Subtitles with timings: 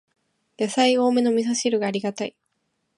[0.57, 2.35] やさい多めのみそ汁がありがたい